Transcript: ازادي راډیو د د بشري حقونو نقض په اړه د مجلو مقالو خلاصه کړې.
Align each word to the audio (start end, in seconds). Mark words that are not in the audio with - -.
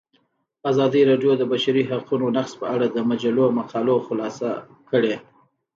ازادي 0.71 1.01
راډیو 1.09 1.31
د 1.37 1.39
د 1.41 1.43
بشري 1.51 1.83
حقونو 1.89 2.25
نقض 2.37 2.53
په 2.61 2.65
اړه 2.75 2.87
د 2.89 2.97
مجلو 3.09 3.45
مقالو 3.59 3.95
خلاصه 4.07 4.49
کړې. 4.89 5.15